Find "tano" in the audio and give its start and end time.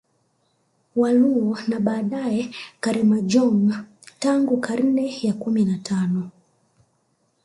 5.77-6.29